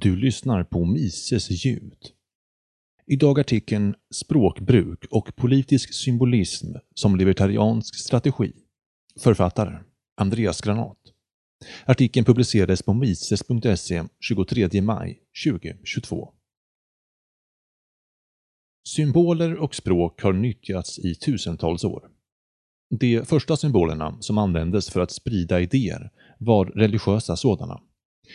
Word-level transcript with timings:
Du 0.00 0.16
lyssnar 0.16 0.64
på 0.64 0.84
Mises 0.84 1.50
ljud. 1.50 1.98
Idag 3.06 3.40
artikeln 3.40 3.94
Språkbruk 4.14 5.04
och 5.10 5.36
politisk 5.36 5.94
symbolism 5.94 6.74
som 6.94 7.16
libertariansk 7.16 7.94
strategi. 7.94 8.52
Författare 9.20 9.78
Andreas 10.16 10.60
Granat. 10.60 10.98
Artikeln 11.84 12.24
publicerades 12.24 12.82
på 12.82 12.94
mises.se 12.94 14.04
23 14.20 14.82
maj 14.82 15.22
2022. 15.46 16.32
Symboler 18.88 19.54
och 19.54 19.74
språk 19.74 20.22
har 20.22 20.32
nyttjats 20.32 20.98
i 20.98 21.14
tusentals 21.14 21.84
år. 21.84 22.10
De 22.90 23.24
första 23.24 23.56
symbolerna 23.56 24.16
som 24.20 24.38
användes 24.38 24.90
för 24.90 25.00
att 25.00 25.10
sprida 25.10 25.60
idéer 25.60 26.10
var 26.38 26.66
religiösa 26.66 27.36
sådana 27.36 27.80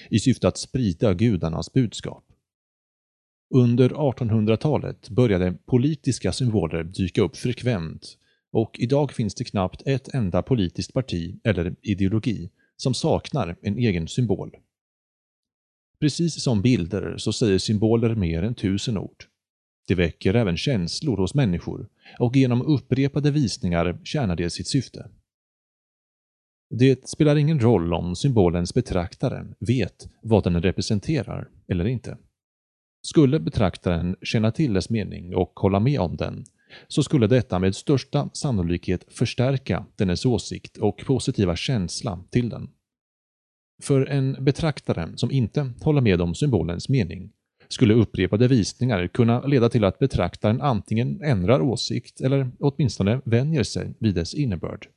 i 0.09 0.19
syfte 0.19 0.47
att 0.47 0.57
sprida 0.57 1.13
gudarnas 1.13 1.73
budskap. 1.73 2.23
Under 3.53 3.89
1800-talet 3.89 5.09
började 5.09 5.53
politiska 5.65 6.31
symboler 6.31 6.83
dyka 6.83 7.21
upp 7.21 7.37
frekvent 7.37 8.17
och 8.51 8.79
idag 8.79 9.11
finns 9.11 9.35
det 9.35 9.43
knappt 9.43 9.87
ett 9.87 10.13
enda 10.13 10.41
politiskt 10.41 10.93
parti 10.93 11.39
eller 11.43 11.75
ideologi 11.81 12.49
som 12.77 12.93
saknar 12.93 13.57
en 13.61 13.77
egen 13.77 14.07
symbol. 14.07 14.51
Precis 15.99 16.43
som 16.43 16.61
bilder 16.61 17.17
så 17.17 17.33
säger 17.33 17.57
symboler 17.57 18.15
mer 18.15 18.43
än 18.43 18.55
tusen 18.55 18.97
ord. 18.97 19.25
Det 19.87 19.95
väcker 19.95 20.33
även 20.33 20.57
känslor 20.57 21.17
hos 21.17 21.33
människor 21.33 21.89
och 22.19 22.35
genom 22.35 22.61
upprepade 22.61 23.31
visningar 23.31 23.99
tjänar 24.03 24.35
det 24.35 24.49
sitt 24.49 24.67
syfte. 24.67 25.09
Det 26.73 27.09
spelar 27.09 27.35
ingen 27.35 27.59
roll 27.59 27.93
om 27.93 28.15
symbolens 28.15 28.73
betraktare 28.73 29.45
vet 29.59 30.09
vad 30.21 30.43
den 30.43 30.61
representerar 30.61 31.49
eller 31.67 31.87
inte. 31.87 32.17
Skulle 33.01 33.39
betraktaren 33.39 34.15
känna 34.21 34.51
till 34.51 34.73
dess 34.73 34.89
mening 34.89 35.35
och 35.35 35.51
hålla 35.55 35.79
med 35.79 35.99
om 35.99 36.15
den, 36.15 36.45
så 36.87 37.03
skulle 37.03 37.27
detta 37.27 37.59
med 37.59 37.75
största 37.75 38.29
sannolikhet 38.33 39.13
förstärka 39.13 39.85
dennes 39.95 40.25
åsikt 40.25 40.77
och 40.77 41.03
positiva 41.05 41.55
känsla 41.55 42.23
till 42.29 42.49
den. 42.49 42.69
För 43.83 44.05
en 44.05 44.43
betraktare 44.45 45.09
som 45.15 45.31
inte 45.31 45.73
håller 45.81 46.01
med 46.01 46.21
om 46.21 46.35
symbolens 46.35 46.89
mening 46.89 47.31
skulle 47.67 47.93
upprepade 47.93 48.47
visningar 48.47 49.07
kunna 49.07 49.41
leda 49.41 49.69
till 49.69 49.83
att 49.83 49.99
betraktaren 49.99 50.61
antingen 50.61 51.21
ändrar 51.23 51.61
åsikt 51.61 52.21
eller 52.21 52.51
åtminstone 52.59 53.21
vänjer 53.25 53.63
sig 53.63 53.93
vid 53.99 54.15
dess 54.15 54.33
innebörd. 54.33 54.87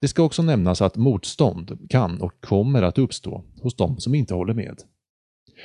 Det 0.00 0.08
ska 0.08 0.22
också 0.22 0.42
nämnas 0.42 0.82
att 0.82 0.96
motstånd 0.96 1.86
kan 1.88 2.20
och 2.20 2.40
kommer 2.40 2.82
att 2.82 2.98
uppstå 2.98 3.44
hos 3.62 3.76
de 3.76 4.00
som 4.00 4.14
inte 4.14 4.34
håller 4.34 4.54
med. 4.54 4.82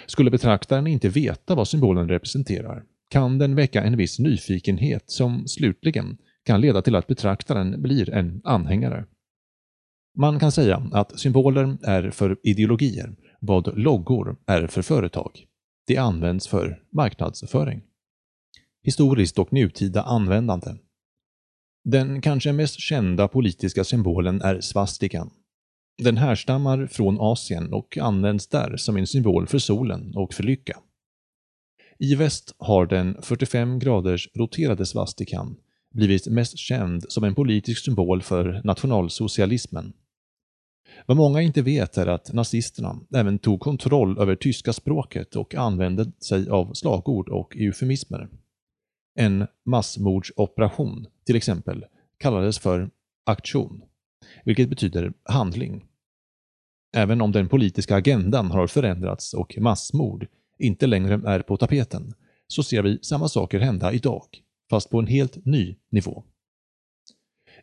Skulle 0.06 0.32
betraktaren 0.32 0.88
inte 0.88 1.10
veta 1.10 1.56
vad 1.56 1.68
symbolen 1.68 2.10
representerar 2.10 2.84
kan 3.10 3.38
den 3.38 3.56
väcka 3.56 3.84
en 3.84 3.98
viss 3.98 4.20
nyfikenhet 4.20 5.04
som 5.10 5.48
slutligen 5.48 6.18
kan 6.46 6.62
leda 6.62 6.82
till 6.82 6.96
att 6.96 7.08
betraktaren 7.08 7.82
blir 7.82 8.10
en 8.10 8.42
anhängare. 8.44 9.06
Man 10.18 10.40
kan 10.40 10.52
säga 10.52 10.90
att 10.92 11.20
symboler 11.20 11.78
är 11.84 12.10
för 12.10 12.38
ideologier 12.44 13.16
vad 13.40 13.78
loggor 13.78 14.38
är 14.46 14.68
för 14.68 14.82
företag. 14.82 15.46
Det 15.88 15.98
används 15.98 16.48
för 16.48 16.84
marknadsföring. 16.92 17.82
Historiskt 18.84 19.40
och 19.40 19.54
nutida 19.54 20.02
användande 20.04 20.72
den 21.86 22.22
kanske 22.22 22.52
mest 22.54 22.80
kända 22.80 23.28
politiska 23.28 23.84
symbolen 23.84 24.42
är 24.42 24.62
svastikan. 24.62 25.30
Den 25.98 26.18
härstammar 26.18 26.88
från 26.88 27.18
Asien 27.20 27.74
och 27.74 27.98
används 27.98 28.48
där 28.48 28.78
som 28.78 28.98
en 28.98 29.08
symbol 29.08 29.48
för 29.48 29.60
solen 29.60 30.16
och 30.16 30.34
för 30.34 30.44
lycka. 30.44 30.80
I 32.00 32.16
väst 32.16 32.56
har 32.58 32.86
den 32.86 33.18
45 33.22 33.80
graders 33.80 34.30
roterade 34.36 34.86
svastikan 34.86 35.56
blivit 35.94 36.28
mest 36.28 36.58
känd 36.58 37.06
som 37.12 37.24
en 37.24 37.36
politisk 37.36 37.86
symbol 37.86 38.22
för 38.22 38.62
nationalsocialismen. 38.64 39.94
Vad 41.06 41.18
många 41.18 41.42
inte 41.42 41.62
vet 41.62 41.98
är 41.98 42.08
att 42.08 42.34
nazisterna 42.34 43.00
även 43.16 43.40
tog 43.40 43.60
kontroll 43.60 44.20
över 44.20 44.36
tyska 44.36 44.74
språket 44.74 45.36
och 45.36 45.56
använde 45.56 46.12
sig 46.20 46.50
av 46.50 46.74
slagord 46.74 47.30
och 47.30 47.58
eufemismer. 47.58 48.30
En 49.20 49.48
massmordsoperation, 49.66 51.08
till 51.26 51.36
exempel, 51.36 51.86
kallades 52.18 52.60
för 52.60 52.90
aktion, 53.26 53.82
vilket 54.46 54.70
betyder 54.70 55.14
handling. 55.24 55.86
Även 56.96 57.22
om 57.22 57.32
den 57.32 57.50
politiska 57.50 57.96
agendan 57.96 58.52
har 58.52 58.68
förändrats 58.68 59.34
och 59.34 59.58
massmord 59.58 60.28
inte 60.60 60.88
längre 60.88 61.22
är 61.26 61.40
på 61.40 61.58
tapeten, 61.58 62.14
så 62.48 62.64
ser 62.64 62.84
vi 62.84 63.00
samma 63.02 63.28
saker 63.28 63.60
hända 63.60 63.94
idag, 63.94 64.28
fast 64.70 64.90
på 64.90 65.00
en 65.00 65.08
helt 65.08 65.46
ny 65.46 65.76
nivå. 65.90 66.24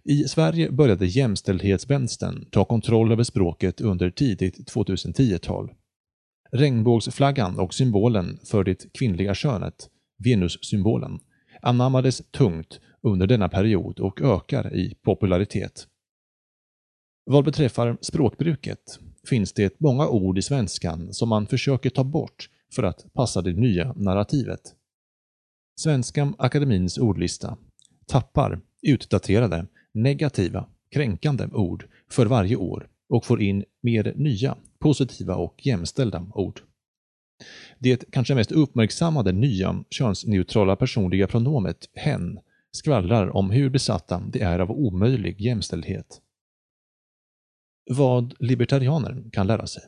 I 0.05 0.25
Sverige 0.25 0.71
började 0.71 1.07
jämställdhetsvänstern 1.07 2.45
ta 2.51 2.65
kontroll 2.65 3.13
över 3.13 3.23
språket 3.23 3.81
under 3.81 4.11
tidigt 4.11 4.75
2010-tal. 4.75 5.73
Regnbågsflaggan 6.53 7.59
och 7.59 7.75
symbolen 7.75 8.39
för 8.45 8.65
det 8.65 8.93
kvinnliga 8.93 9.35
könet, 9.35 9.91
Venussymbolen, 10.25 11.21
anammades 11.63 12.23
tungt 12.31 12.81
under 13.03 13.27
denna 13.27 13.49
period 13.49 14.01
och 14.01 14.21
ökar 14.21 14.75
i 14.75 14.95
popularitet. 15.03 15.87
Vad 17.25 17.45
beträffar 17.45 17.99
språkbruket 18.01 18.99
finns 19.29 19.53
det 19.53 19.81
många 19.81 20.09
ord 20.09 20.39
i 20.39 20.43
svenskan 20.43 21.13
som 21.13 21.29
man 21.29 21.47
försöker 21.47 21.91
ta 21.91 22.05
bort 22.05 22.49
för 22.75 22.83
att 22.83 23.13
passa 23.13 23.43
det 23.43 23.53
nya 23.53 23.93
narrativet. 23.93 24.61
Svenska 25.81 26.33
Akademins 26.39 26.99
ordlista 26.99 27.57
tappar 28.07 28.61
utdaterade, 28.83 29.67
negativa, 29.95 30.69
kränkande 30.91 31.47
ord 31.53 31.89
för 32.11 32.27
varje 32.27 32.57
år 32.57 32.89
och 33.09 33.25
får 33.25 33.43
in 33.43 33.65
mer 33.83 34.13
nya, 34.17 34.57
positiva 34.79 35.37
och 35.37 35.67
jämställda 35.67 36.27
ord. 36.35 36.61
Det 37.79 38.11
kanske 38.11 38.35
mest 38.35 38.53
uppmärksammade 38.53 39.33
nya 39.33 39.85
könsneutrala 39.91 40.77
personliga 40.77 41.27
pronomet 41.27 41.89
hen 41.95 42.39
skvallrar 42.73 43.37
om 43.37 43.51
hur 43.51 43.71
besatta 43.71 44.23
de 44.33 44.43
är 44.43 44.59
av 44.59 44.71
omöjlig 44.71 45.41
jämställdhet. 45.41 46.21
Vad 47.91 48.35
libertarianer 48.39 49.25
kan 49.33 49.47
lära 49.47 49.67
sig. 49.67 49.83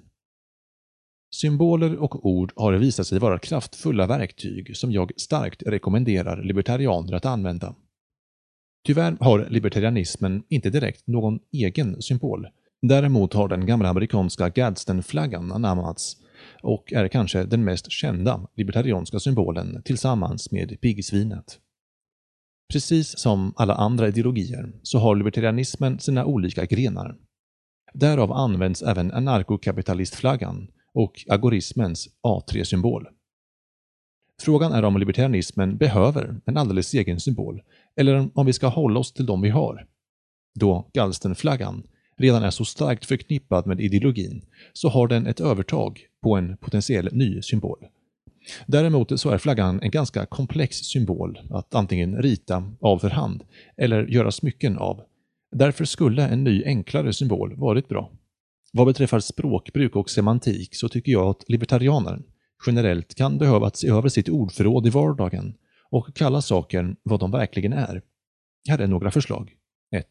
Symboler 1.34 1.96
och 1.96 2.26
ord 2.26 2.52
har 2.56 2.72
visat 2.72 3.06
sig 3.06 3.18
vara 3.18 3.38
kraftfulla 3.38 4.06
verktyg 4.06 4.76
som 4.76 4.92
jag 4.92 5.12
starkt 5.16 5.62
rekommenderar 5.62 6.42
libertarianer 6.42 7.12
att 7.12 7.24
använda. 7.24 7.74
Tyvärr 8.86 9.16
har 9.20 9.46
libertarianismen 9.50 10.42
inte 10.48 10.70
direkt 10.70 11.06
någon 11.06 11.38
egen 11.52 12.02
symbol. 12.02 12.46
Däremot 12.82 13.32
har 13.32 13.48
den 13.48 13.66
gamla 13.66 13.88
amerikanska 13.88 14.48
Gadsden-flaggan 14.48 15.52
anammats 15.52 16.16
och 16.62 16.92
är 16.92 17.08
kanske 17.08 17.44
den 17.44 17.64
mest 17.64 17.90
kända 17.90 18.48
libertarianska 18.56 19.20
symbolen 19.20 19.82
tillsammans 19.84 20.52
med 20.52 20.80
piggsvinet. 20.80 21.60
Precis 22.72 23.18
som 23.18 23.52
alla 23.56 23.74
andra 23.74 24.08
ideologier 24.08 24.72
så 24.82 24.98
har 24.98 25.16
libertarianismen 25.16 25.98
sina 25.98 26.24
olika 26.24 26.64
grenar. 26.64 27.16
Därav 27.94 28.32
används 28.32 28.82
även 28.82 29.12
anarkokapitalistflaggan 29.12 30.68
och 30.94 31.24
agorismens 31.28 32.08
A3-symbol. 32.22 33.08
Frågan 34.40 34.72
är 34.72 34.82
om 34.82 34.96
libertarianismen 34.96 35.76
behöver 35.76 36.40
en 36.44 36.56
alldeles 36.56 36.94
egen 36.94 37.20
symbol, 37.20 37.62
eller 37.96 38.30
om 38.34 38.46
vi 38.46 38.52
ska 38.52 38.68
hålla 38.68 39.00
oss 39.00 39.12
till 39.12 39.26
de 39.26 39.40
vi 39.40 39.50
har. 39.50 39.86
Då 40.54 40.90
Galstenflaggan 40.92 41.82
redan 42.16 42.42
är 42.42 42.50
så 42.50 42.64
starkt 42.64 43.04
förknippad 43.06 43.66
med 43.66 43.80
ideologin, 43.80 44.44
så 44.72 44.88
har 44.88 45.08
den 45.08 45.26
ett 45.26 45.40
övertag 45.40 46.00
på 46.22 46.36
en 46.36 46.56
potentiell 46.56 47.08
ny 47.12 47.42
symbol. 47.42 47.86
Däremot 48.66 49.20
så 49.20 49.30
är 49.30 49.38
flaggan 49.38 49.80
en 49.82 49.90
ganska 49.90 50.26
komplex 50.26 50.76
symbol 50.76 51.40
att 51.50 51.74
antingen 51.74 52.22
rita 52.22 52.72
av 52.80 52.98
för 52.98 53.10
hand 53.10 53.44
eller 53.76 54.06
göra 54.06 54.30
smycken 54.30 54.78
av. 54.78 55.02
Därför 55.56 55.84
skulle 55.84 56.28
en 56.28 56.44
ny 56.44 56.64
enklare 56.64 57.12
symbol 57.12 57.54
varit 57.56 57.88
bra. 57.88 58.10
Vad 58.72 58.86
beträffar 58.86 59.20
språkbruk 59.20 59.96
och 59.96 60.10
semantik 60.10 60.74
så 60.74 60.88
tycker 60.88 61.12
jag 61.12 61.26
att 61.26 61.48
libertarianer 61.48 62.22
generellt 62.66 63.14
kan 63.14 63.38
behöva 63.38 63.70
se 63.70 63.88
över 63.88 64.08
sitt 64.08 64.28
ordförråd 64.28 64.86
i 64.86 64.90
vardagen 64.90 65.54
och 65.90 66.16
kalla 66.16 66.42
saker 66.42 66.96
vad 67.02 67.20
de 67.20 67.30
verkligen 67.30 67.72
är. 67.72 68.02
Här 68.68 68.78
är 68.78 68.86
några 68.86 69.10
förslag. 69.10 69.52
1. 69.96 70.06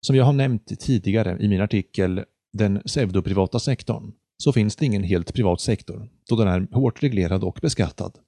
Som 0.00 0.16
jag 0.16 0.24
har 0.24 0.32
nämnt 0.32 0.80
tidigare 0.80 1.38
i 1.40 1.48
min 1.48 1.60
artikel 1.60 2.24
Den 2.52 2.82
pseudoprivata 2.86 3.58
sektorn 3.58 4.12
så 4.40 4.52
finns 4.52 4.76
det 4.76 4.86
ingen 4.86 5.02
helt 5.02 5.34
privat 5.34 5.60
sektor, 5.60 6.08
då 6.28 6.36
den 6.36 6.48
är 6.48 6.74
hårt 6.74 7.02
reglerad 7.02 7.44
och 7.44 7.58
beskattad. 7.62 8.18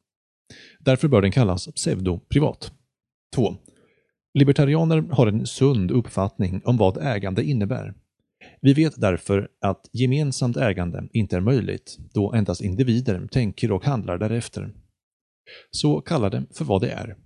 Därför 0.80 1.08
bör 1.08 1.22
den 1.22 1.32
kallas 1.32 1.68
pseudoprivat. 1.74 2.72
2. 3.34 3.56
Libertarianer 4.38 5.00
har 5.10 5.26
en 5.26 5.46
sund 5.46 5.90
uppfattning 5.90 6.62
om 6.64 6.76
vad 6.76 6.98
ägande 6.98 7.44
innebär. 7.44 7.94
Vi 8.60 8.74
vet 8.74 9.00
därför 9.00 9.48
att 9.60 9.90
gemensamt 9.92 10.56
ägande 10.56 11.08
inte 11.12 11.36
är 11.36 11.40
möjligt, 11.40 11.98
då 12.14 12.32
endast 12.32 12.60
individer 12.60 13.26
tänker 13.26 13.72
och 13.72 13.84
handlar 13.84 14.18
därefter. 14.18 14.74
Så 15.70 16.00
kalla 16.00 16.30
det 16.30 16.44
för 16.54 16.64
vad 16.64 16.80
det 16.80 16.90
är. 16.90 17.16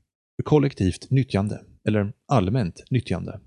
Kollektivt 0.45 1.11
nyttjande, 1.11 1.61
eller 1.89 2.13
allmänt 2.29 2.85
nyttjande. 2.91 3.41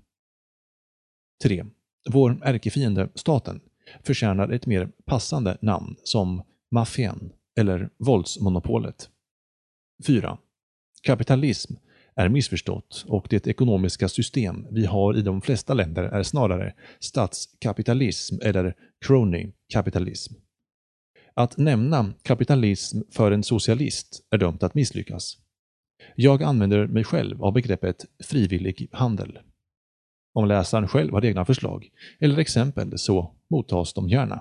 3. 1.42 1.64
Vår 2.10 2.40
ärkefiende, 2.44 3.08
staten, 3.14 3.60
förtjänar 4.04 4.48
ett 4.48 4.66
mer 4.66 4.88
passande 5.04 5.58
namn 5.60 5.96
som 6.04 6.42
maffian 6.70 7.32
eller 7.58 7.90
våldsmonopolet. 7.98 9.10
4. 10.06 10.38
Kapitalism 11.02 11.74
är 12.14 12.28
missförstått 12.28 13.04
och 13.08 13.26
det 13.30 13.46
ekonomiska 13.46 14.08
system 14.08 14.66
vi 14.70 14.86
har 14.86 15.16
i 15.16 15.22
de 15.22 15.40
flesta 15.40 15.74
länder 15.74 16.02
är 16.02 16.22
snarare 16.22 16.74
statskapitalism 16.98 18.36
eller 18.42 18.74
crony-kapitalism. 19.06 20.34
Att 21.34 21.56
nämna 21.56 22.12
kapitalism 22.22 23.00
för 23.10 23.32
en 23.32 23.42
socialist 23.42 24.26
är 24.30 24.38
dömt 24.38 24.62
att 24.62 24.74
misslyckas. 24.74 25.36
Jag 26.16 26.42
använder 26.42 26.86
mig 26.86 27.04
själv 27.04 27.44
av 27.44 27.52
begreppet 27.52 28.04
frivillig 28.24 28.88
handel. 28.92 29.38
Om 30.32 30.48
läsaren 30.48 30.88
själv 30.88 31.12
har 31.12 31.24
egna 31.24 31.44
förslag 31.44 31.88
eller 32.20 32.38
exempel 32.38 32.98
så 32.98 33.34
mottas 33.50 33.94
de 33.94 34.08
gärna. 34.08 34.40